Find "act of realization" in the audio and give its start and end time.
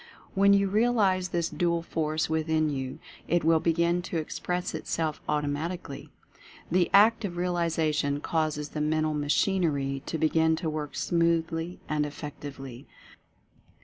6.91-8.19